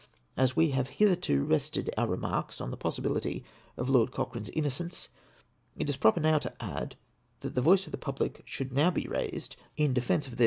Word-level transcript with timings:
As 0.35 0.55
we 0.55 0.69
have 0.69 0.87
hitherto 0.97 1.43
rested 1.43 1.91
our 1.95 2.07
remarks 2.07 2.59
on 2.59 2.71
the 2.71 2.75
possibility 2.75 3.43
of 3.77 3.87
Lord 3.87 4.09
Cochrane's 4.11 4.49
innocence, 4.49 5.09
it 5.77 5.89
is 5.91 5.95
proper 5.97 6.19
now 6.19 6.39
to 6.39 6.51
add 6.59 6.95
that 7.41 7.53
the 7.53 7.61
voice 7.61 7.85
of 7.85 7.91
the 7.91 7.99
public 7.99 8.41
should 8.43 8.73
now 8.73 8.89
be 8.89 9.07
raised 9.07 9.57
in 9.77 9.93
defence 9.93 10.25
of 10.25 10.37
their 10.37 10.37
VOL. 10.37 10.39